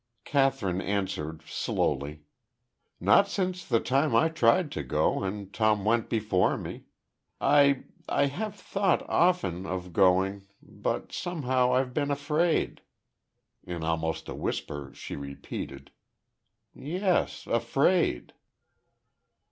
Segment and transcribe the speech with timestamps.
[0.25, 2.23] Kathryn answered, slowly:
[2.99, 6.85] "Not since the time I tried to go, and Tom went before me.
[7.39, 10.47] I I have thought, often, of going....
[10.59, 12.81] But, somehow, I've been afraid."
[13.63, 15.91] In almost a whisper, she repeated,
[16.73, 17.45] "Yes....
[17.45, 18.33] Afraid!"